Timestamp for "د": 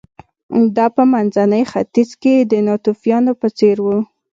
2.51-2.53